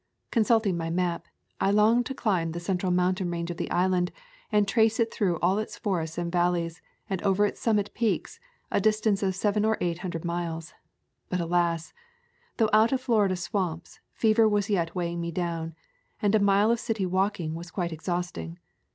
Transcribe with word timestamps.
Consult 0.31 0.65
ing 0.65 0.77
my 0.77 0.89
map, 0.89 1.27
I 1.59 1.69
longed 1.69 2.07
to 2.07 2.15
climb 2.15 2.53
the 2.53 2.59
central 2.59 2.91
moun 2.91 3.13
tain 3.13 3.29
range 3.29 3.51
of 3.51 3.57
the 3.57 3.69
island 3.69 4.11
and 4.51 4.67
trace 4.67 4.99
it 4.99 5.13
through 5.13 5.37
all 5.43 5.59
its 5.59 5.77
forests 5.77 6.17
and 6.17 6.31
valleys 6.31 6.81
and 7.07 7.21
over 7.21 7.45
its 7.45 7.59
summit 7.61 7.93
peaks, 7.93 8.39
a 8.71 8.81
distance 8.81 9.21
of 9.21 9.35
seven 9.35 9.63
or 9.63 9.77
eight 9.79 9.99
hundred 9.99 10.25
miles. 10.25 10.73
But 11.29 11.39
alas! 11.39 11.93
though 12.57 12.71
out 12.73 12.91
of 12.91 12.99
Florida 12.99 13.35
swamps, 13.35 13.99
fever 14.11 14.49
was 14.49 14.71
yet 14.71 14.95
weighing 14.95 15.21
me 15.21 15.29
down, 15.31 15.75
and 16.19 16.33
a 16.33 16.39
mile 16.39 16.71
of 16.71 16.79
city 16.79 17.05
walking 17.05 17.53
was 17.53 17.69
quite 17.69 17.93
exhausting. 17.93 18.57